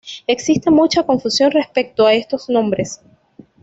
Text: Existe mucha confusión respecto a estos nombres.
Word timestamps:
Existe 0.25 0.71
mucha 0.71 1.03
confusión 1.03 1.51
respecto 1.51 2.07
a 2.07 2.13
estos 2.15 2.49
nombres. 2.49 3.01